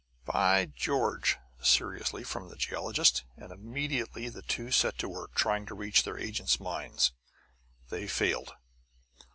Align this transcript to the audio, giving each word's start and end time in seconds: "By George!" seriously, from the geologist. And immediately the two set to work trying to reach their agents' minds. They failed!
"By 0.25 0.65
George!" 0.65 1.37
seriously, 1.61 2.23
from 2.23 2.49
the 2.49 2.55
geologist. 2.55 3.23
And 3.37 3.51
immediately 3.51 4.29
the 4.29 4.41
two 4.41 4.71
set 4.71 4.97
to 4.97 5.07
work 5.07 5.35
trying 5.35 5.67
to 5.67 5.75
reach 5.75 6.01
their 6.01 6.17
agents' 6.17 6.59
minds. 6.59 7.11
They 7.89 8.07
failed! 8.07 8.55